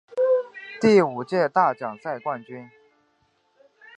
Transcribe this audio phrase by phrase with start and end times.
[0.81, 2.67] 第五届大奖赛冠军。